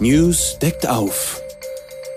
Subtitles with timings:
[0.00, 1.42] News deckt auf.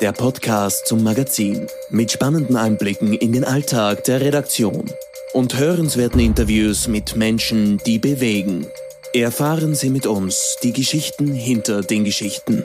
[0.02, 4.92] Der Podcast zum Magazin mit spannenden Einblicken in den Alltag der Redaktion
[5.34, 8.68] und hörenswerten Interviews mit Menschen, die bewegen.
[9.14, 12.64] Erfahren Sie mit uns die Geschichten hinter den Geschichten.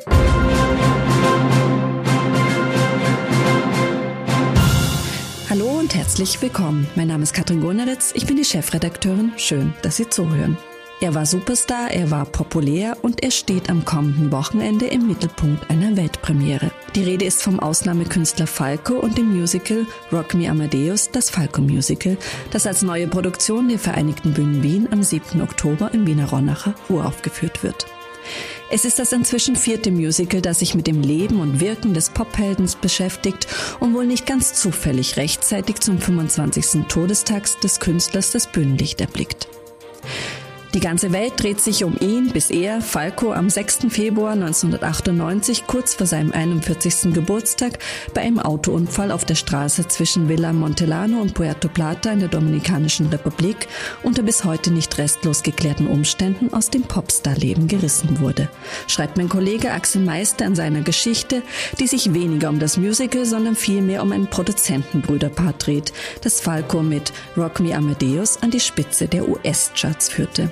[5.49, 6.89] Hallo und herzlich willkommen.
[6.95, 9.33] Mein Name ist Katrin Goneritz, ich bin die Chefredakteurin.
[9.39, 10.59] Schön, dass Sie zuhören.
[10.99, 15.95] Er war Superstar, er war populär und er steht am kommenden Wochenende im Mittelpunkt einer
[15.95, 16.71] Weltpremiere.
[16.95, 22.17] Die Rede ist vom Ausnahmekünstler Falco und dem Musical Rock Me Amadeus, das Falco Musical,
[22.51, 25.43] das als neue Produktion der Vereinigten Bühnen Wien am 7.
[25.43, 27.85] Oktober im Wiener Ronacher uraufgeführt wird.
[28.71, 32.75] Es ist das inzwischen vierte Musical, das sich mit dem Leben und Wirken des Popheldens
[32.75, 33.47] beschäftigt
[33.81, 36.87] und wohl nicht ganz zufällig rechtzeitig zum 25.
[36.89, 39.47] Todestag des Künstlers das Bühnenlicht erblickt.
[40.77, 43.87] Die ganze Welt dreht sich um ihn, bis er, Falco, am 6.
[43.89, 47.15] Februar 1998, kurz vor seinem 41.
[47.15, 47.79] Geburtstag,
[48.13, 53.07] bei einem Autounfall auf der Straße zwischen Villa Montelano und Puerto Plata in der Dominikanischen
[53.07, 53.69] Republik
[54.03, 58.51] unter bis heute nicht restlos geklärten Umständen aus dem Popstar-Leben gerissen wurde,
[58.87, 61.43] schreibt mein Kollege Axel Meister in seiner Geschichte,
[61.81, 67.15] die sich weniger um das Musical, sondern vielmehr um ein Produzentenbrüderpaar dreht, das Falco mit
[67.35, 70.51] Rock Me Amadeus an die Spitze der US-Charts führte.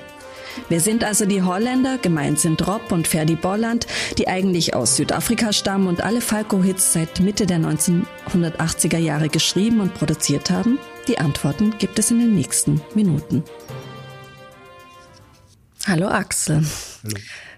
[0.69, 1.97] Wer sind also die Holländer?
[1.97, 7.19] Gemeint sind Rob und Ferdi Bolland, die eigentlich aus Südafrika stammen und alle Falco-Hits seit
[7.19, 10.79] Mitte der 1980er Jahre geschrieben und produziert haben?
[11.07, 13.43] Die Antworten gibt es in den nächsten Minuten.
[15.87, 16.63] Hallo Axel.
[17.03, 17.15] Hallo.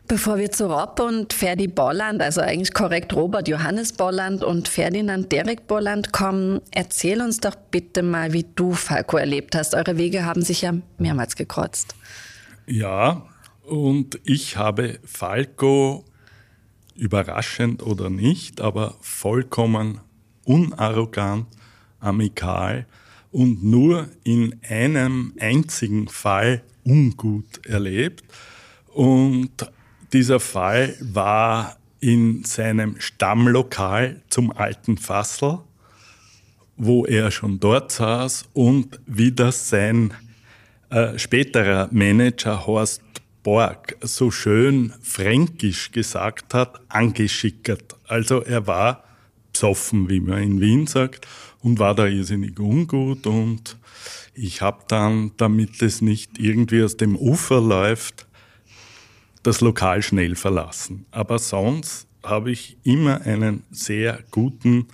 [0.09, 5.29] Bevor wir zu Rob und Ferdi Bolland, also eigentlich korrekt Robert Johannes Bolland und Ferdinand
[5.33, 9.75] Derek Bolland kommen, erzähl uns doch bitte mal, wie du Falco erlebt hast.
[9.75, 11.93] Eure Wege haben sich ja mehrmals gekreuzt.
[12.69, 13.25] Ja,
[13.63, 16.03] und ich habe Falco,
[16.95, 20.01] überraschend oder nicht, aber vollkommen
[20.43, 21.47] unarrogant,
[22.01, 22.85] amikal
[23.31, 28.25] und nur in einem einzigen Fall ungut erlebt.
[28.93, 29.71] Und
[30.11, 35.59] dieser Fall war in seinem Stammlokal zum alten Fassel,
[36.75, 40.13] wo er schon dort saß und wie das sein
[40.89, 43.01] äh, späterer Manager Horst
[43.43, 47.95] Borg so schön fränkisch gesagt hat, angeschickert.
[48.05, 49.03] Also er war
[49.53, 51.27] psoffen, wie man in Wien sagt,
[51.61, 53.77] und war da irrsinnig ungut und
[54.33, 58.27] ich habe dann, damit es nicht irgendwie aus dem Ufer läuft,
[59.43, 61.05] das Lokal schnell verlassen.
[61.11, 64.87] Aber sonst habe ich immer einen sehr guten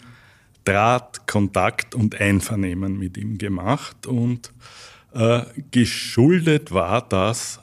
[0.64, 4.54] Draht, Kontakt und Einvernehmen mit ihm gemacht und
[5.14, 7.60] äh, geschuldet war das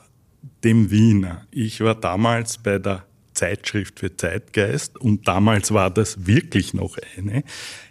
[0.63, 1.45] dem Wiener.
[1.51, 3.03] Ich war damals bei der
[3.33, 7.43] Zeitschrift für Zeitgeist und damals war das wirklich noch eine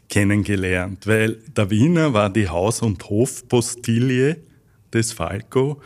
[0.08, 4.36] kennengelernt, weil der Wiener war die Haus- und Hofpostilie
[4.92, 5.80] des Falco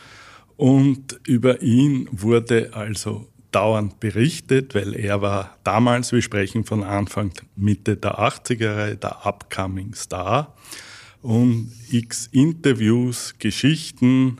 [0.56, 7.32] und über ihn wurde also dauernd berichtet, weil er war damals, wir sprechen von Anfang,
[7.54, 10.54] Mitte der 80er, der Upcoming Star
[11.24, 14.38] und x Interviews, Geschichten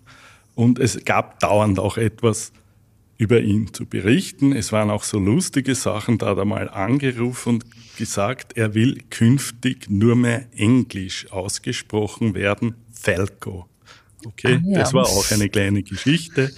[0.55, 2.53] und es gab dauernd auch etwas
[3.17, 4.53] über ihn zu berichten.
[4.53, 7.65] Es waren auch so lustige Sachen, da hat er mal angerufen und
[7.97, 13.67] gesagt, er will künftig nur mehr Englisch ausgesprochen werden, Falco.
[14.27, 14.79] Okay, ah, ja.
[14.81, 16.55] das war auch eine kleine Geschichte.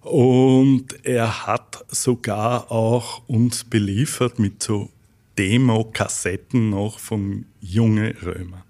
[0.00, 4.88] Und er hat sogar auch uns beliefert mit so
[5.36, 8.64] Demo-Kassetten noch von Junge Römer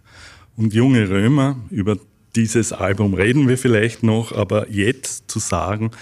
[0.59, 1.57] und junge Römer.
[1.71, 1.97] Über
[2.37, 5.93] dieses Album reden wir vielleicht noch, aber jetzt zu sagen,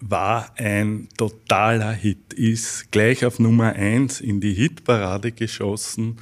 [0.00, 6.16] war ein totaler Hit, ist gleich auf Nummer eins in die Hitparade geschossen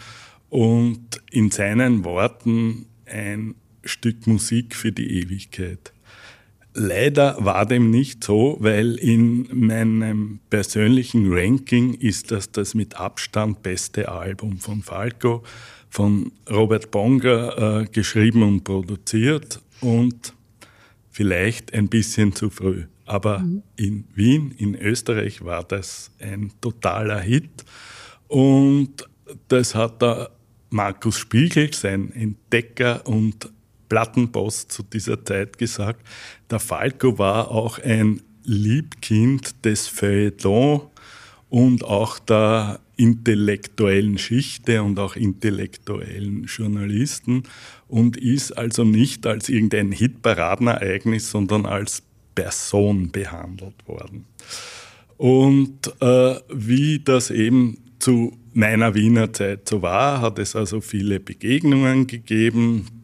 [0.50, 3.54] und in seinen Worten ein
[3.84, 5.92] Stück Musik für die Ewigkeit.
[6.72, 13.62] Leider war dem nicht so, weil in meinem persönlichen Ranking ist das das mit Abstand
[13.62, 15.42] beste Album von Falco
[15.88, 20.32] von Robert Bonger äh, geschrieben und produziert und
[21.10, 22.84] vielleicht ein bisschen zu früh.
[23.04, 23.62] Aber mhm.
[23.74, 27.64] in Wien, in Österreich war das ein totaler Hit
[28.28, 29.08] und
[29.48, 30.30] das hat der
[30.70, 33.50] Markus Spiegel, sein Entdecker und
[33.90, 36.00] Plattenboss zu dieser Zeit gesagt.
[36.50, 40.80] Der Falco war auch ein Liebkind des Feuilleton
[41.50, 47.42] und auch der intellektuellen Schichte und auch intellektuellen Journalisten
[47.88, 52.02] und ist also nicht als irgendein Hitparadenereignis, sondern als
[52.34, 54.26] Person behandelt worden.
[55.16, 61.20] Und äh, wie das eben zu meiner Wiener Zeit so war, hat es also viele
[61.20, 62.99] Begegnungen gegeben.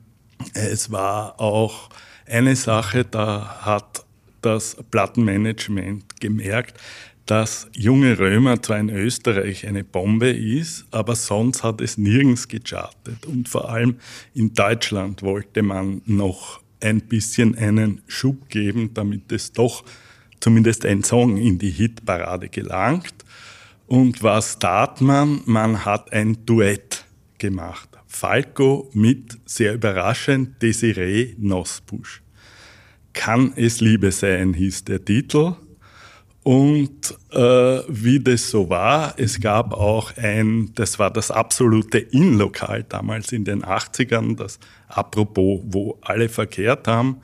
[0.55, 1.89] Es war auch
[2.27, 4.05] eine Sache, da hat
[4.43, 6.81] das Plattenmanagement gemerkt,
[7.27, 13.27] dass Junge Römer zwar in Österreich eine Bombe ist, aber sonst hat es nirgends gechartet.
[13.27, 13.97] Und vor allem
[14.33, 19.85] in Deutschland wollte man noch ein bisschen einen Schub geben, damit es doch
[20.39, 23.15] zumindest ein Song in die Hitparade gelangt.
[23.89, 25.41] Und was tat man?
[25.47, 27.05] Man hat ein Duett
[27.39, 27.86] gemacht.
[28.07, 32.23] Falco mit, sehr überraschend, Desiree Nosbusch.
[33.13, 35.55] Kann es Liebe sein, hieß der Titel.
[36.43, 42.85] Und äh, wie das so war, es gab auch ein, das war das absolute In-Lokal
[42.85, 47.21] damals in den 80ern, das apropos, wo alle verkehrt haben.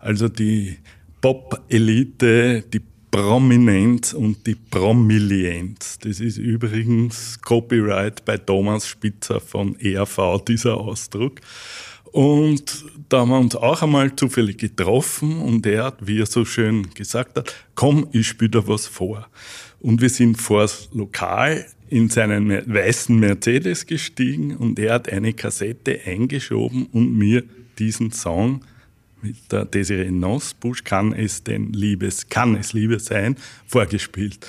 [0.00, 0.78] Also die
[1.20, 2.80] Pop-Elite, die
[3.14, 6.00] Prominenz und die Promilienz.
[6.00, 11.40] Das ist übrigens Copyright bei Thomas Spitzer von ERV, dieser Ausdruck.
[12.10, 16.44] Und da haben wir uns auch einmal zufällig getroffen und er hat, wie er so
[16.44, 19.28] schön gesagt hat, komm, ich spiele da was vor.
[19.78, 25.34] Und wir sind vor das Lokal in seinen weißen Mercedes gestiegen und er hat eine
[25.34, 27.44] Kassette eingeschoben und mir
[27.78, 28.64] diesen Song
[29.24, 33.36] mit der Desiree Nosbusch, kann es denn Liebes, kann es Liebe sein,
[33.66, 34.46] vorgespielt.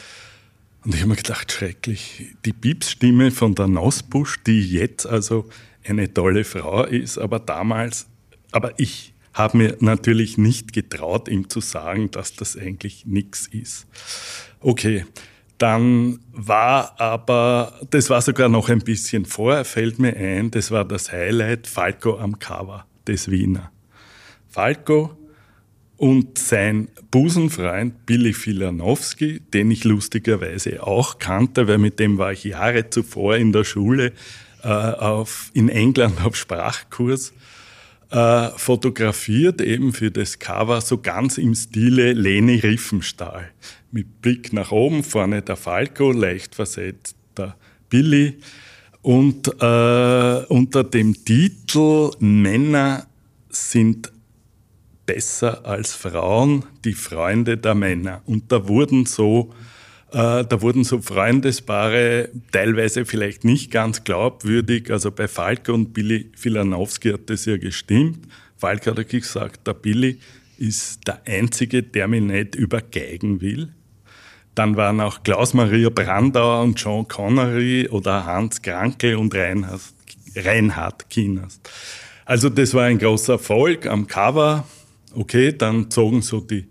[0.83, 5.49] Und ich habe mir gedacht, schrecklich, die Piepsstimme von der Nosbusch, die jetzt also
[5.87, 8.07] eine tolle Frau ist, aber damals,
[8.51, 13.87] aber ich habe mir natürlich nicht getraut, ihm zu sagen, dass das eigentlich nichts ist.
[14.59, 15.05] Okay,
[15.57, 20.83] dann war aber, das war sogar noch ein bisschen vorher, fällt mir ein, das war
[20.83, 23.71] das Highlight, Falco am Cover des Wiener.
[24.55, 25.11] Falco
[25.97, 32.45] und sein Busenfreund Billy Filanowski, den ich lustigerweise auch kannte, weil mit dem war ich
[32.45, 34.13] Jahre zuvor in der Schule
[34.63, 37.33] äh, auf, in England auf Sprachkurs,
[38.11, 43.51] äh, fotografiert eben für das Cover so ganz im Stile Leni Riefenstahl.
[43.91, 47.57] Mit Blick nach oben, vorne der Falco, leicht versetzt der
[47.89, 48.37] Billy
[49.01, 53.05] und äh, unter dem Titel Männer
[53.49, 54.14] sind
[55.05, 58.21] besser als Frauen, die Freunde der Männer.
[58.25, 59.53] Und da wurden so,
[60.11, 64.91] äh, da wurden so Freundespaare teilweise vielleicht nicht ganz glaubwürdig.
[64.91, 68.27] Also bei Falk und Billy Filanowski hat das ja gestimmt.
[68.57, 70.19] Falk hat gesagt, der Billy
[70.57, 73.69] ist der Einzige, der mich nicht übergeigen will.
[74.55, 81.69] Dann waren auch Klaus-Maria Brandauer und John Connery oder Hans Krankel und Reinhard Kienast.
[82.23, 84.65] Also das war ein großer Erfolg am Cover
[85.15, 86.67] okay, dann zogen so die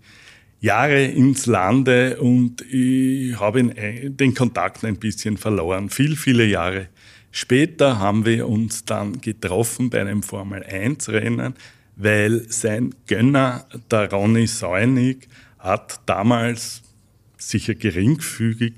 [0.61, 5.89] Jahre ins Lande und ich habe den Kontakt ein bisschen verloren.
[5.89, 6.87] Viel, viele Jahre
[7.31, 11.53] später haben wir uns dann getroffen bei einem Formel-1-Rennen,
[11.97, 15.27] weil sein Gönner, der Ronny Säunig,
[15.59, 16.81] hat damals
[17.37, 18.73] sicher geringfügig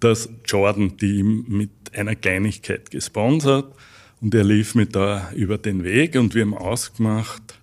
[0.00, 3.72] das Jordan-Team mit einer Kleinigkeit gesponsert
[4.20, 7.59] und er lief mir da über den Weg und wir haben ausgemacht,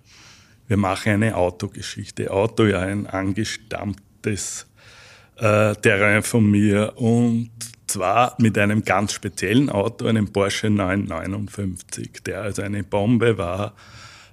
[0.68, 2.30] wir machen eine Autogeschichte.
[2.30, 4.66] Auto ja ein angestammtes
[5.36, 7.50] äh, Terrain von mir und
[7.86, 13.74] zwar mit einem ganz speziellen Auto, einem Porsche 959, der also eine Bombe war,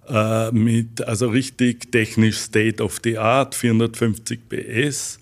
[0.10, 5.20] äh, mit also richtig technisch State of the Art, 450 PS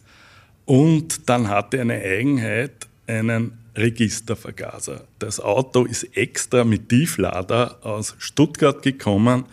[0.66, 5.04] und dann hatte eine Eigenheit, einen Registervergaser.
[5.20, 9.46] Das Auto ist extra mit Tieflader aus Stuttgart gekommen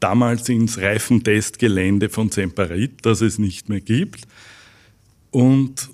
[0.00, 4.26] damals ins Reifentestgelände von Semperit, das es nicht mehr gibt.
[5.30, 5.90] Und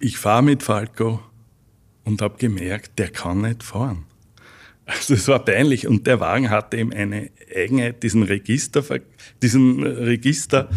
[0.00, 1.20] ich fahre mit Falco
[2.04, 4.04] und habe gemerkt, der kann nicht fahren.
[4.86, 8.82] Also es war peinlich und der Wagen hatte eben eine Eigenheit, diesen Register,
[9.42, 10.70] diesen Register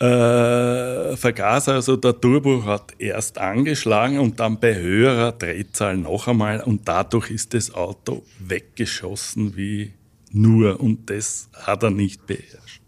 [0.00, 6.62] äh, Vergaser, also der Turbo hat erst angeschlagen und dann bei höherer Drehzahl noch einmal
[6.62, 9.92] und dadurch ist das Auto weggeschossen wie
[10.30, 12.82] nur und das hat er nicht beherrscht.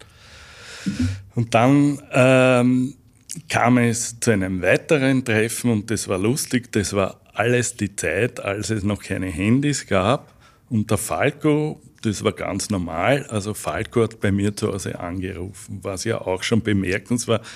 [1.34, 2.94] Und dann ähm,
[3.48, 8.40] kam es zu einem weiteren Treffen und das war lustig, das war alles die Zeit,
[8.40, 10.34] als es noch keine Handys gab
[10.68, 15.78] und der Falco, das war ganz normal, also Falco hat bei mir zu Hause angerufen,
[15.82, 17.48] was ja auch schon bemerkenswert war,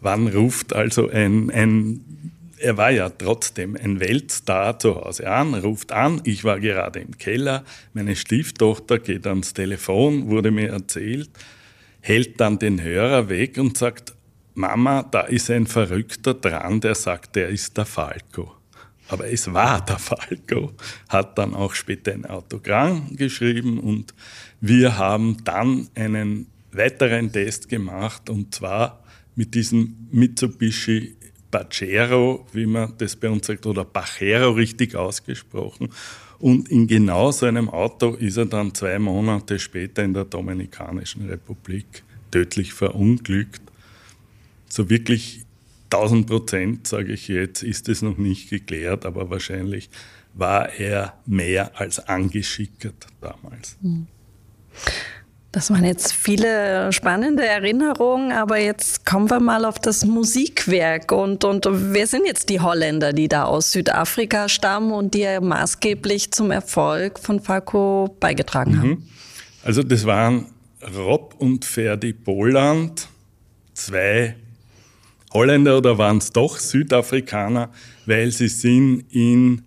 [0.00, 2.32] wann ruft also ein, ein
[2.62, 7.18] er war ja trotzdem ein Weltstar zu Hause an, ruft an, ich war gerade im
[7.18, 11.30] Keller, meine Stieftochter geht ans Telefon, wurde mir erzählt,
[12.00, 14.14] hält dann den Hörer weg und sagt,
[14.54, 18.52] Mama, da ist ein Verrückter dran, der sagt, der ist der Falco.
[19.08, 20.72] Aber es war der Falco,
[21.08, 24.14] hat dann auch später ein Autogramm geschrieben und
[24.60, 29.02] wir haben dann einen weiteren Test gemacht und zwar
[29.34, 31.16] mit diesem Mitsubishi
[31.52, 35.90] Pajero, wie man das bei uns sagt, oder Pajero richtig ausgesprochen.
[36.40, 41.28] Und in genau so einem Auto ist er dann zwei Monate später in der Dominikanischen
[41.28, 43.62] Republik tödlich verunglückt.
[44.68, 45.44] So wirklich
[45.92, 49.90] 1000 Prozent, sage ich jetzt, ist es noch nicht geklärt, aber wahrscheinlich
[50.34, 53.76] war er mehr als angeschickert damals.
[53.82, 54.06] Mhm.
[55.52, 61.12] Das waren jetzt viele spannende Erinnerungen, aber jetzt kommen wir mal auf das Musikwerk.
[61.12, 66.32] Und, und wer sind jetzt die Holländer, die da aus Südafrika stammen und die maßgeblich
[66.32, 68.88] zum Erfolg von Falco beigetragen haben?
[68.88, 69.02] Mhm.
[69.62, 70.46] Also das waren
[70.96, 73.08] Rob und Ferdi Boland,
[73.74, 74.36] zwei
[75.34, 77.68] Holländer oder waren es doch Südafrikaner,
[78.06, 79.60] weil sie sind in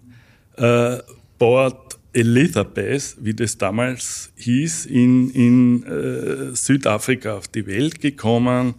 [0.58, 0.98] äh,
[1.38, 1.85] Port
[2.16, 8.76] Elizabeth, wie das damals hieß, in, in äh, Südafrika auf die Welt gekommen.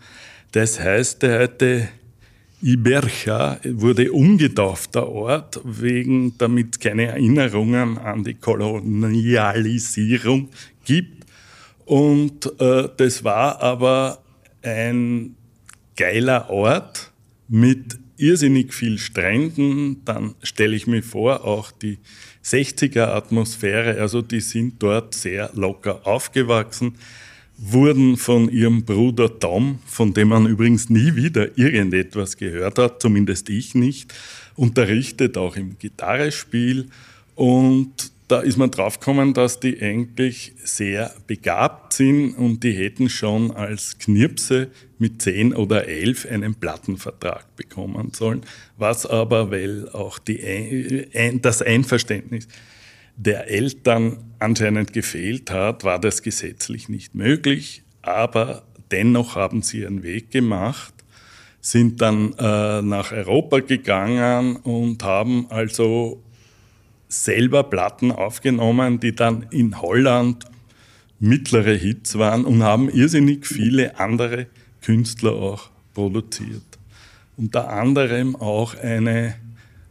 [0.52, 1.88] Das heißt, heute
[2.62, 10.48] Ibercha wurde umgetauft, der Ort, wegen, damit keine Erinnerungen an die Kolonialisierung
[10.84, 11.26] gibt.
[11.84, 14.22] Und äh, das war aber
[14.62, 15.36] ein
[15.94, 17.12] geiler Ort
[17.48, 20.04] mit irrsinnig viel Stränden.
[20.04, 21.98] Dann stelle ich mir vor, auch die
[22.46, 26.94] 60er Atmosphäre, also die sind dort sehr locker aufgewachsen,
[27.58, 33.48] wurden von ihrem Bruder Tom, von dem man übrigens nie wieder irgendetwas gehört hat, zumindest
[33.48, 34.14] ich nicht,
[34.54, 36.88] unterrichtet auch im Gitarrespiel.
[37.34, 43.52] Und da ist man draufgekommen, dass die eigentlich sehr begabt sind und die hätten schon
[43.52, 44.68] als Knirpse
[44.98, 48.42] mit zehn oder elf einen Plattenvertrag bekommen sollen,
[48.76, 51.06] was aber, weil auch die,
[51.40, 52.48] das Einverständnis
[53.16, 60.02] der Eltern anscheinend gefehlt hat, war das gesetzlich nicht möglich, aber dennoch haben sie ihren
[60.02, 60.92] Weg gemacht,
[61.60, 66.22] sind dann äh, nach Europa gegangen und haben also
[67.08, 70.44] selber Platten aufgenommen, die dann in Holland
[71.18, 74.46] mittlere Hits waren und haben irrsinnig viele andere
[74.82, 76.62] Künstler auch produziert.
[77.36, 79.34] Unter anderem auch eine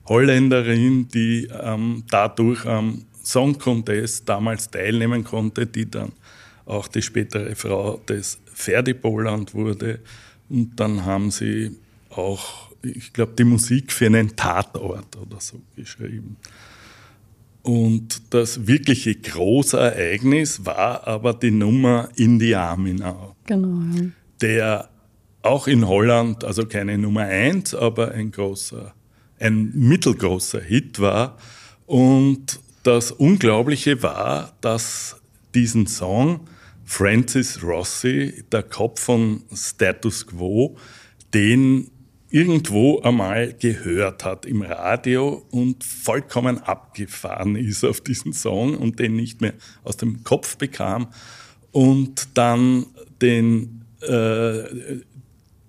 [0.08, 6.12] Holländerin, die ähm, dadurch am Song Contest damals teilnehmen konnte, die dann
[6.66, 10.00] auch die spätere Frau des Ferdi Boland wurde.
[10.50, 11.76] Und dann haben sie
[12.10, 16.38] auch, ich glaube, die Musik für einen Tatort oder so geschrieben.
[17.66, 23.36] Und das wirkliche große Ereignis war aber die Nummer In die Arminau.
[23.48, 23.80] Genau.
[23.96, 24.10] Ja.
[24.40, 24.90] Der
[25.42, 28.94] auch in Holland, also keine Nummer eins, aber ein großer,
[29.40, 31.40] ein mittelgroßer Hit war.
[31.88, 35.20] Und das Unglaubliche war, dass
[35.56, 36.42] diesen Song
[36.84, 40.78] Francis Rossi, der Kopf von Status Quo,
[41.34, 41.90] den
[42.36, 49.16] irgendwo einmal gehört hat im Radio und vollkommen abgefahren ist auf diesen Song und den
[49.16, 49.54] nicht mehr
[49.86, 51.08] aus dem Kopf bekam
[51.72, 52.88] und dann
[53.22, 54.64] den, äh,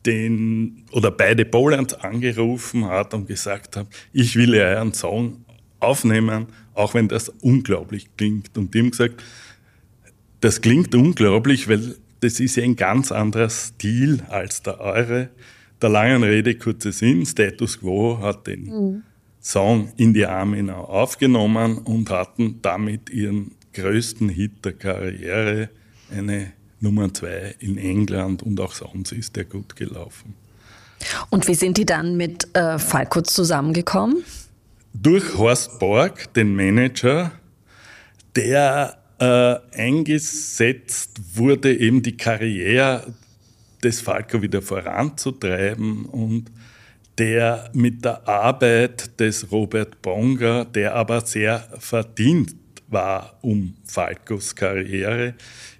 [0.05, 5.45] den oder beide Poland angerufen hat und gesagt hat, ich will ja einen Song
[5.79, 8.59] aufnehmen, auch wenn das unglaublich klingt.
[8.59, 9.23] Und die haben gesagt,
[10.41, 15.29] das klingt unglaublich, weil das ist ja ein ganz anderer Stil als der eure
[15.81, 19.03] der langen Rede kurzer Sinn, Status Quo hat den mhm.
[19.41, 25.69] Song in die Armenau aufgenommen und hatten damit ihren größten Hit der Karriere,
[26.11, 30.35] eine Nummer zwei in England und auch sonst ist der gut gelaufen.
[31.31, 34.25] Und wie sind die dann mit äh, Falco zusammengekommen?
[34.95, 37.33] Durch Horst Borg, den Manager,
[38.35, 43.15] der äh, eingesetzt wurde, eben die Karriere
[43.87, 46.51] des Falco wieder voranzutreiben und
[47.19, 52.55] der mit der Arbeit des Robert Bonger, der aber sehr verdient
[52.89, 55.35] war um Falcos Karriere,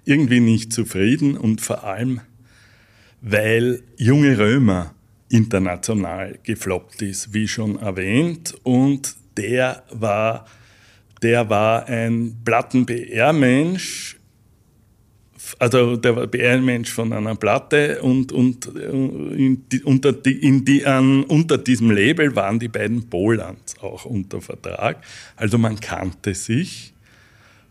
[0.05, 2.21] irgendwie nicht zufrieden und vor allem,
[3.21, 4.93] weil junge Römer
[5.29, 10.45] international gefloppt ist, wie schon erwähnt, und der war,
[11.21, 14.17] der war ein Platten-BR-Mensch,
[15.59, 20.65] also der war BR-Mensch von einer Platte und, und äh, in die, unter, die, in
[20.65, 25.03] die, an, unter diesem Label waren die beiden Polans auch unter Vertrag.
[25.35, 26.93] Also man kannte sich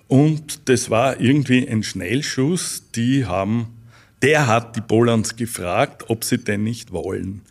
[0.08, 2.84] und das war irgendwie ein Schnellschuss.
[2.94, 3.76] Die haben
[4.22, 7.42] der hat die Bollands gefragt, ob sie denn nicht wollen.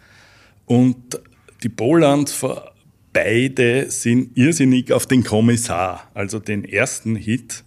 [0.66, 1.20] Und
[1.64, 2.44] die Bollands
[3.14, 7.64] beide sind irrsinnig auf den Kommissar, also den ersten Hit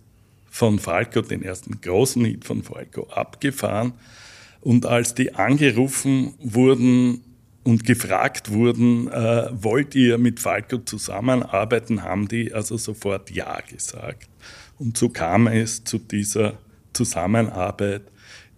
[0.58, 3.92] von Falco, den ersten großen Hit von Falco, abgefahren.
[4.60, 7.20] Und als die angerufen wurden
[7.62, 14.28] und gefragt wurden, äh, wollt ihr mit Falco zusammenarbeiten, haben die also sofort Ja gesagt.
[14.78, 16.58] Und so kam es zu dieser
[16.92, 18.02] Zusammenarbeit,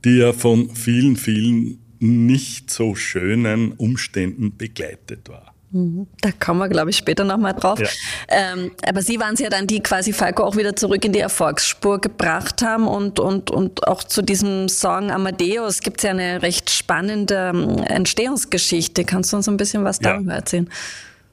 [0.03, 5.55] die ja von vielen, vielen nicht so schönen Umständen begleitet war.
[5.73, 6.09] Mhm.
[6.21, 7.79] Da kommen wir, glaube ich, später nochmal drauf.
[7.79, 7.89] Ja.
[8.29, 11.21] Ähm, aber Sie waren es ja dann, die quasi Falco auch wieder zurück in die
[11.21, 16.43] Erfolgsspur gebracht haben und, und, und auch zu diesem Song Amadeus gibt es ja eine
[16.43, 19.05] recht spannende ähm, Entstehungsgeschichte.
[19.05, 20.39] Kannst du uns ein bisschen was darüber ja.
[20.39, 20.69] erzählen?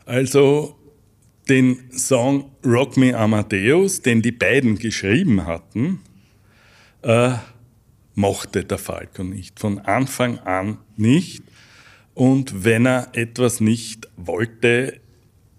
[0.05, 0.75] Also
[1.49, 6.01] den Song Rock Me Amadeus, den die beiden geschrieben hatten,
[7.01, 7.31] äh,
[8.13, 9.59] mochte der Falco nicht.
[9.59, 11.43] Von Anfang an nicht.
[12.17, 14.99] Und wenn er etwas nicht wollte,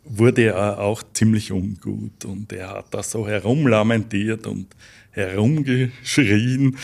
[0.02, 2.24] wurde er auch ziemlich ungut.
[2.24, 4.66] Und er hat da so herumlamentiert und
[5.12, 6.76] herumgeschrien.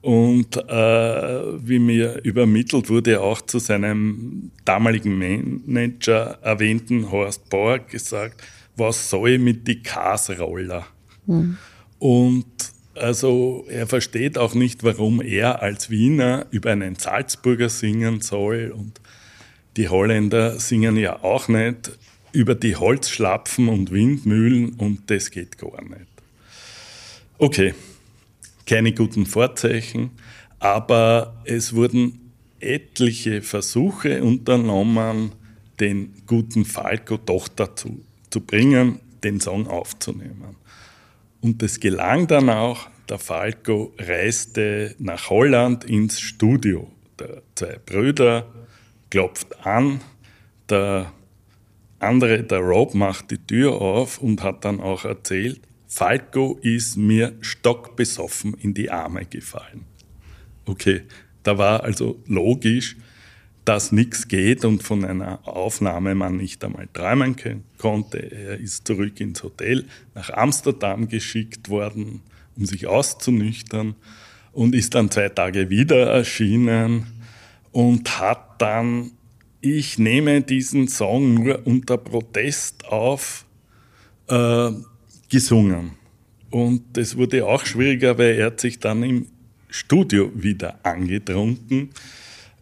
[0.00, 8.42] Und äh, wie mir übermittelt wurde, auch zu seinem damaligen Manager erwähnten Horst Borg gesagt,
[8.74, 10.88] was soll mit die Kasroller?
[11.26, 11.56] Mhm.
[12.00, 12.46] Und
[12.96, 19.00] also er versteht auch nicht, warum er als Wiener über einen Salzburger singen soll und
[19.76, 21.92] die Holländer singen ja auch nicht
[22.32, 26.06] über die Holzschlapfen und Windmühlen und das geht gar nicht.
[27.38, 27.74] Okay,
[28.66, 30.10] keine guten Vorzeichen,
[30.58, 35.32] aber es wurden etliche Versuche unternommen,
[35.80, 40.56] den guten Falco doch dazu zu bringen, den Song aufzunehmen.
[41.40, 46.90] Und es gelang dann auch, der Falco reiste nach Holland ins Studio.
[47.18, 48.46] Der zwei Brüder
[49.10, 50.00] klopft an,
[50.68, 51.12] der
[51.98, 57.32] andere, der Rob, macht die Tür auf und hat dann auch erzählt, Falco ist mir
[57.40, 59.84] stockbesoffen in die Arme gefallen.
[60.64, 61.02] Okay,
[61.42, 62.96] da war also logisch,
[63.64, 67.36] dass nichts geht und von einer Aufnahme man nicht einmal träumen
[67.76, 68.18] konnte.
[68.18, 69.84] Er ist zurück ins Hotel
[70.14, 72.22] nach Amsterdam geschickt worden,
[72.56, 73.96] um sich auszunüchtern
[74.52, 77.19] und ist dann zwei Tage wieder erschienen
[77.72, 79.12] und hat dann,
[79.60, 83.44] ich nehme diesen Song nur unter Protest auf,
[84.28, 84.70] äh,
[85.28, 85.92] gesungen.
[86.50, 89.26] Und es wurde auch schwieriger, weil er hat sich dann im
[89.68, 91.90] Studio wieder angetrunken.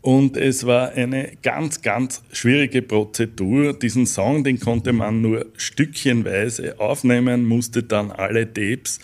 [0.00, 3.72] Und es war eine ganz, ganz schwierige Prozedur.
[3.72, 9.00] Diesen Song, den konnte man nur stückchenweise aufnehmen, musste dann alle Tapes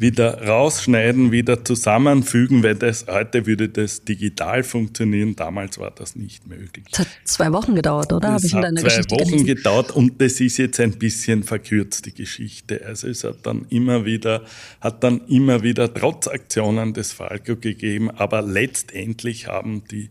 [0.00, 5.36] wieder rausschneiden, wieder zusammenfügen, weil das heute würde das digital funktionieren.
[5.36, 6.86] Damals war das nicht möglich.
[6.90, 8.34] Es hat zwei Wochen gedauert, oder?
[8.34, 9.46] Es hat zwei Geschichte Wochen gelesen?
[9.46, 12.82] gedauert und das ist jetzt ein bisschen verkürzt, die Geschichte.
[12.86, 14.42] Also es hat dann immer wieder,
[14.80, 20.08] hat dann immer wieder trotz Aktionen des Falco gegeben, aber letztendlich haben die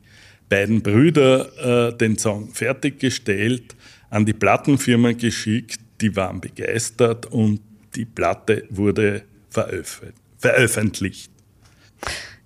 [0.50, 3.76] beiden Brüder äh, den Song fertiggestellt,
[4.12, 7.62] an die Plattenfirma geschickt, die waren begeistert und
[7.96, 11.32] die Platte wurde veröffentlicht.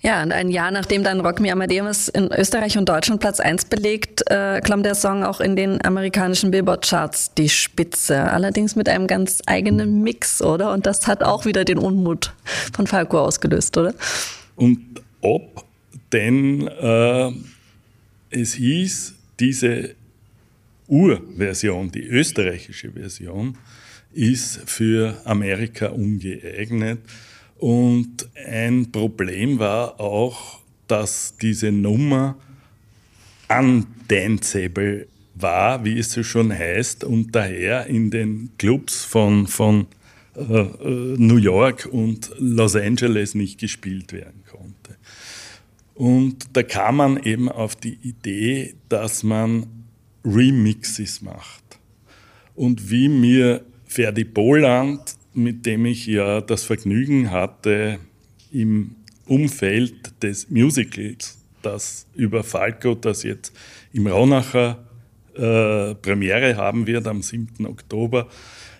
[0.05, 3.65] Ja, und ein Jahr nachdem dann Rock Me Amadeus in Österreich und Deutschland Platz 1
[3.65, 8.29] belegt, äh, klamm der Song auch in den amerikanischen Billboard-Charts die Spitze.
[8.29, 10.73] Allerdings mit einem ganz eigenen Mix, oder?
[10.73, 12.33] Und das hat auch wieder den Unmut
[12.73, 13.93] von Falco ausgelöst, oder?
[14.57, 14.81] Und
[15.21, 15.63] ob,
[16.11, 17.31] denn äh,
[18.29, 19.95] es hieß, diese
[20.89, 23.57] Urversion, die österreichische Version,
[24.13, 26.99] ist für Amerika ungeeignet.
[27.57, 32.37] Und ein Problem war auch, dass diese Nummer
[33.49, 39.87] undanceable war, wie es so schon heißt, und daher in den Clubs von, von
[40.35, 44.97] äh, äh New York und Los Angeles nicht gespielt werden konnte.
[45.95, 49.67] Und da kam man eben auf die Idee, dass man
[50.25, 51.63] Remixes macht.
[52.55, 57.99] Und wie mir Ferdi Boland, mit dem ich ja das Vergnügen hatte,
[58.51, 58.95] im
[59.27, 63.53] Umfeld des Musicals, das über Falco, das jetzt
[63.93, 64.83] im Raunacher
[65.35, 67.67] äh, Premiere haben wird am 7.
[67.67, 68.29] Oktober,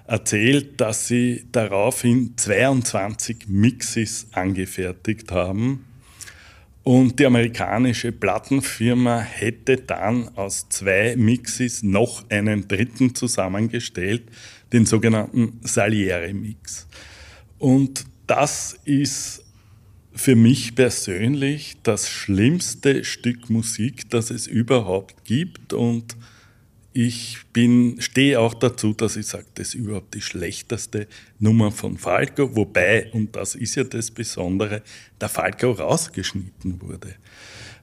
[0.07, 5.85] erzählt, dass sie daraufhin 22 Mixes angefertigt haben.
[6.83, 14.23] Und die amerikanische Plattenfirma hätte dann aus zwei Mixes noch einen dritten zusammengestellt,
[14.73, 16.87] den sogenannten Salieri-Mix.
[17.57, 19.43] Und das ist
[20.13, 26.17] für mich persönlich das schlimmste Stück Musik, das es überhaupt gibt und
[26.93, 31.07] ich bin, stehe auch dazu, dass ich sage, das ist überhaupt die schlechteste
[31.39, 34.83] Nummer von Falco, wobei, und das ist ja das Besondere,
[35.19, 37.15] der Falco rausgeschnitten wurde.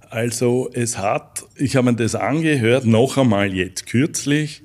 [0.08, 4.62] Also es hat, ich habe mir das angehört, noch einmal jetzt kürzlich,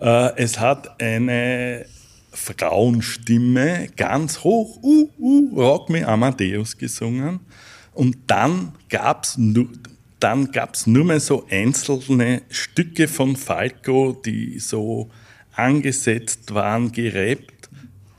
[0.00, 1.86] äh, es hat eine
[2.32, 7.40] Frauenstimme ganz hoch, uh, uh, Rock Me Amadeus gesungen.
[7.92, 9.36] Und dann gab es
[10.22, 15.10] dann gab's nur mehr so einzelne Stücke von Falco, die so
[15.54, 17.68] angesetzt waren, gerappt.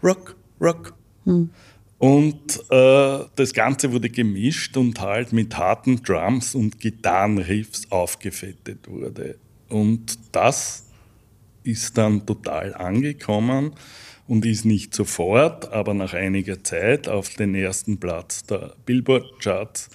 [0.03, 0.93] Rock, Rock.
[1.25, 1.49] Hm.
[1.97, 9.37] Und äh, das Ganze wurde gemischt und halt mit harten Drums und Gitarrenriffs aufgefettet wurde.
[9.69, 10.85] Und das
[11.63, 13.71] ist dann total angekommen
[14.27, 19.89] und ist nicht sofort, aber nach einiger Zeit auf den ersten Platz der Billboard-Charts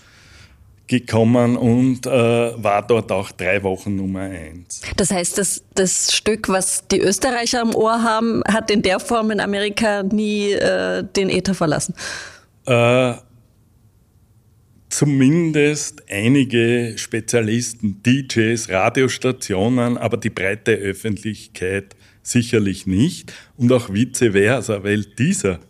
[0.88, 4.81] gekommen und äh, war dort auch drei Wochen Nummer eins.
[4.96, 9.31] Das heißt, das, das Stück, was die Österreicher am Ohr haben, hat in der Form
[9.31, 11.94] in Amerika nie äh, den Äther verlassen?
[12.66, 13.14] Äh,
[14.88, 24.83] zumindest einige Spezialisten, DJs, Radiostationen, aber die breite Öffentlichkeit sicherlich nicht und auch vice versa,
[24.83, 25.61] weil dieser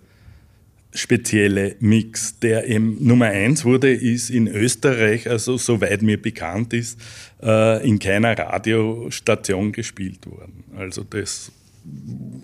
[0.93, 6.99] spezielle Mix, der eben Nummer eins wurde, ist in Österreich, also soweit mir bekannt ist,
[7.43, 10.65] äh, in keiner Radiostation gespielt worden.
[10.77, 11.53] Also das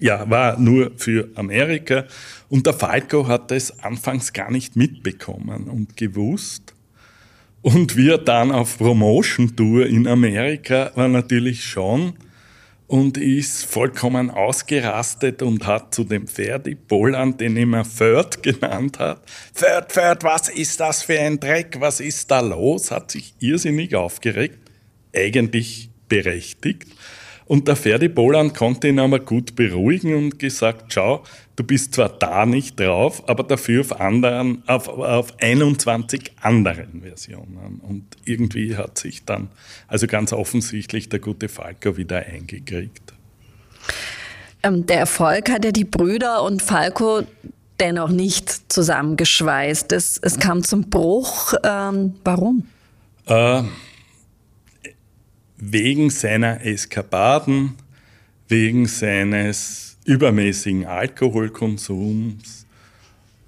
[0.01, 2.05] ja, war nur für Amerika.
[2.49, 6.75] Und der Falco hat das anfangs gar nicht mitbekommen und gewusst.
[7.63, 12.15] Und wir dann auf Promotion-Tour in Amerika war natürlich schon
[12.87, 19.23] und ist vollkommen ausgerastet und hat zu dem Ferdi Boland, den immer Third genannt hat,
[19.55, 23.95] Third, Third, was ist das für ein Dreck, was ist da los, hat sich irrsinnig
[23.95, 24.59] aufgeregt,
[25.15, 26.89] eigentlich berechtigt.
[27.47, 31.23] Und der Ferdi Boland konnte ihn aber gut beruhigen und gesagt, schau,
[31.57, 37.81] du bist zwar da nicht drauf, aber dafür auf, anderen, auf, auf 21 anderen Versionen.
[37.83, 39.49] Und irgendwie hat sich dann,
[39.89, 43.13] also ganz offensichtlich, der gute Falco wieder eingekriegt.
[44.63, 47.23] Ähm, der Erfolg hat ja die Brüder und Falco
[47.79, 49.93] dennoch nicht zusammengeschweißt.
[49.93, 51.55] Es, es kam zum Bruch.
[51.63, 52.67] Ähm, warum?
[53.27, 53.63] Äh,
[55.57, 57.75] wegen seiner Eskapaden,
[58.49, 62.67] wegen seines übermäßigen Alkoholkonsums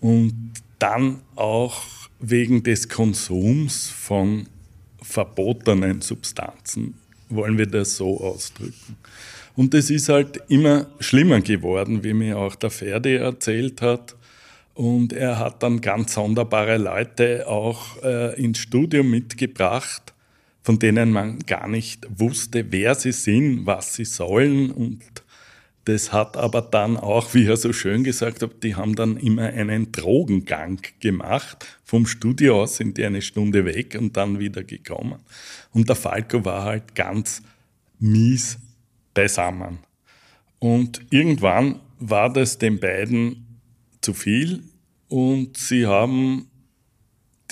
[0.01, 1.83] und dann auch
[2.21, 4.47] wegen des Konsums von
[5.03, 6.95] verbotenen Substanzen,
[7.29, 8.97] wollen wir das so ausdrücken.
[9.55, 14.15] Und es ist halt immer schlimmer geworden, wie mir auch der Ferdi erzählt hat.
[14.75, 20.13] Und er hat dann ganz sonderbare Leute auch äh, ins Studio mitgebracht,
[20.67, 24.73] von denen man gar nicht wusste, wer sie sind, was sie sollen.
[24.73, 25.01] Und
[25.85, 29.45] das hat aber dann auch, wie er so schön gesagt hat, die haben dann immer
[29.45, 31.79] einen Drogengang gemacht.
[31.85, 35.21] Vom Studio aus sind die eine Stunde weg und dann wieder gekommen.
[35.71, 37.43] Und der Falco war halt ganz
[38.01, 38.59] mies
[39.15, 39.79] beisammen.
[40.59, 43.61] Und irgendwann war das den beiden
[44.01, 44.65] zu viel
[45.07, 46.51] und sie haben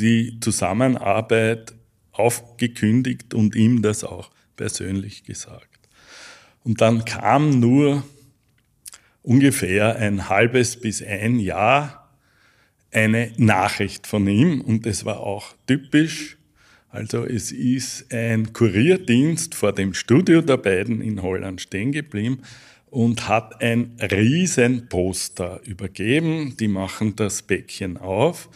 [0.01, 1.75] die Zusammenarbeit
[2.15, 5.69] aufgekündigt und ihm das auch persönlich gesagt.
[6.63, 8.05] Und dann kam nur
[9.23, 12.05] ungefähr ein halbes bis ein Jahr
[12.93, 16.39] eine Nachricht von ihm und es war auch typisch.
[16.89, 22.43] Also es ist ein Kurierdienst vor dem Studio der beiden in Holland stehen geblieben
[22.87, 26.57] und hat ein riesen Poster übergeben.
[26.61, 28.49] Die machen das Bäckchen auf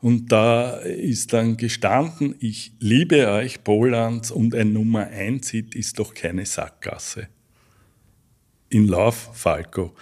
[0.00, 5.98] und da ist dann gestanden, ich liebe euch Polans und ein Nummer 1 Hit ist
[5.98, 7.28] doch keine Sackgasse.
[8.68, 9.94] In Love Falco.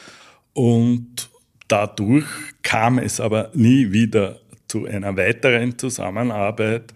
[0.52, 1.30] Und
[1.68, 2.26] dadurch
[2.62, 6.92] kam es aber nie wieder zu einer weiteren Zusammenarbeit.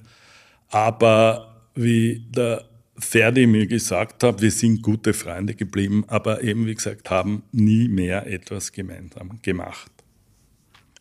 [0.68, 2.64] Aber wie der
[2.98, 7.88] Ferdi mir gesagt hat, wir sind gute Freunde geblieben, aber eben wie gesagt, haben nie
[7.88, 9.90] mehr etwas gemeinsam gemacht.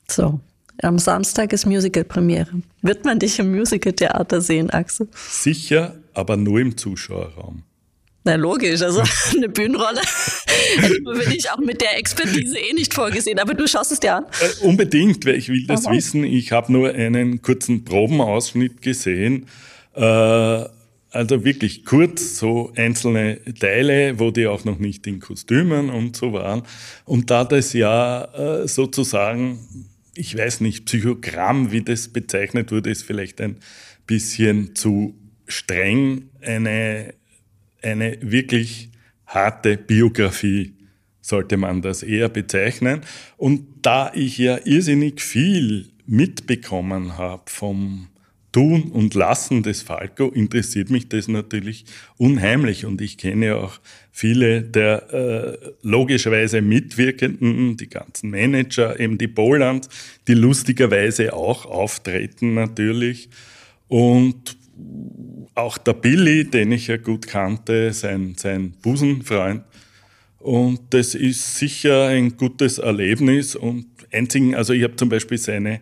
[0.07, 0.39] So,
[0.81, 2.61] am Samstag ist Musical-Premiere.
[2.81, 5.07] Wird man dich im Musical-Theater sehen, Axel?
[5.13, 7.63] Sicher, aber nur im Zuschauerraum.
[8.25, 9.01] Na logisch, also
[9.35, 10.01] eine Bühnenrolle
[11.03, 14.25] bin ich auch mit der Expertise eh nicht vorgesehen, aber du schaust es dir an.
[14.25, 15.93] Äh, unbedingt, weil ich will das Aha.
[15.93, 16.23] wissen.
[16.23, 19.47] Ich habe nur einen kurzen Probenausschnitt gesehen.
[19.95, 20.65] Äh,
[21.11, 26.33] also wirklich kurz, so einzelne Teile, wo die auch noch nicht in Kostümen und so
[26.33, 26.63] waren.
[27.05, 29.59] Und da das ja äh, sozusagen
[30.19, 33.57] ich weiß nicht, Psychogramm, wie das bezeichnet wurde, ist vielleicht ein
[34.05, 36.29] bisschen zu streng.
[36.41, 37.13] Eine,
[37.81, 38.89] eine wirklich
[39.25, 40.73] harte Biografie
[41.21, 43.01] sollte man das eher bezeichnen.
[43.37, 48.09] Und da ich ja irrsinnig viel mitbekommen habe vom
[48.51, 51.85] Tun und Lassen des Falco interessiert mich das natürlich
[52.17, 52.85] unheimlich.
[52.85, 53.79] Und ich kenne auch
[54.11, 59.89] viele der äh, logischerweise Mitwirkenden, die ganzen Manager, eben die Bolands,
[60.27, 63.29] die lustigerweise auch auftreten natürlich.
[63.87, 64.57] Und
[65.55, 69.63] auch der Billy, den ich ja gut kannte, sein, sein Busenfreund.
[70.39, 73.55] Und das ist sicher ein gutes Erlebnis.
[73.55, 75.81] Und einzigen, also ich habe zum Beispiel seine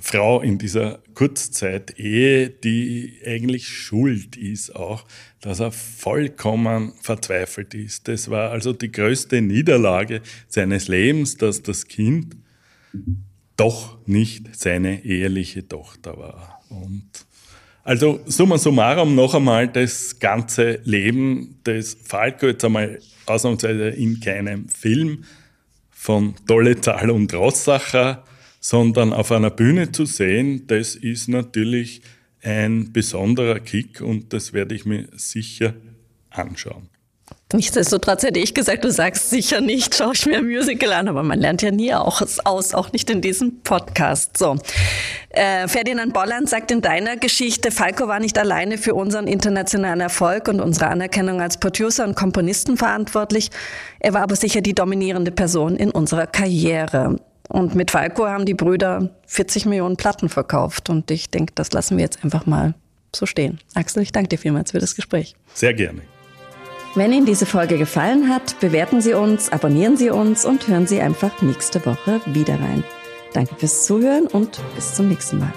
[0.00, 5.04] Frau in dieser Kurzzeit-Ehe, die eigentlich schuld ist auch,
[5.40, 8.08] dass er vollkommen verzweifelt ist.
[8.08, 12.36] Das war also die größte Niederlage seines Lebens, dass das Kind
[13.56, 16.62] doch nicht seine eheliche Tochter war.
[16.70, 17.08] Und
[17.84, 24.68] also summa summarum noch einmal das ganze Leben des Falco, jetzt einmal ausnahmsweise in keinem
[24.68, 25.24] Film
[25.90, 28.24] von Tolle Zahl und Rossacher,
[28.60, 32.02] sondern auf einer Bühne zu sehen, das ist natürlich
[32.42, 35.74] ein besonderer Kick und das werde ich mir sicher
[36.30, 36.88] anschauen.
[37.52, 41.22] Nichtsdestotrotz hätte ich gesagt, du sagst sicher nicht, schau ich mir ein Musical an, aber
[41.22, 44.36] man lernt ja nie auch aus, auch nicht in diesem Podcast.
[44.36, 44.58] So.
[45.30, 50.48] Äh, Ferdinand Bolland sagt in deiner Geschichte, Falco war nicht alleine für unseren internationalen Erfolg
[50.48, 53.50] und unsere Anerkennung als Producer und Komponisten verantwortlich.
[53.98, 57.18] Er war aber sicher die dominierende Person in unserer Karriere.
[57.48, 60.90] Und mit Falco haben die Brüder 40 Millionen Platten verkauft.
[60.90, 62.74] Und ich denke, das lassen wir jetzt einfach mal
[63.14, 63.58] so stehen.
[63.74, 65.34] Axel, ich danke dir vielmals für das Gespräch.
[65.54, 66.02] Sehr gerne.
[66.94, 71.00] Wenn Ihnen diese Folge gefallen hat, bewerten Sie uns, abonnieren Sie uns und hören Sie
[71.00, 72.82] einfach nächste Woche wieder rein.
[73.34, 75.52] Danke fürs Zuhören und bis zum nächsten Mal.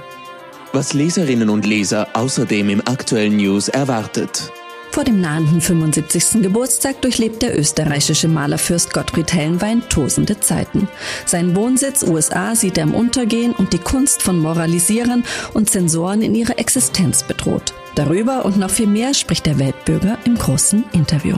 [0.73, 4.51] Was Leserinnen und Leser außerdem im aktuellen News erwartet.
[4.91, 6.41] Vor dem nahenden 75.
[6.41, 10.89] Geburtstag durchlebt der österreichische Malerfürst Gottfried Hellenwein tosende Zeiten.
[11.25, 15.23] Sein Wohnsitz USA sieht er im Untergehen und die Kunst von Moralisierern
[15.53, 17.73] und Zensoren in ihrer Existenz bedroht.
[17.95, 21.37] Darüber und noch viel mehr spricht der Weltbürger im großen Interview.